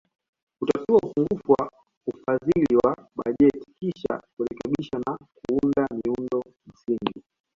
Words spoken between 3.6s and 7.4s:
kisha kurekebisha na kuunda miundo msingi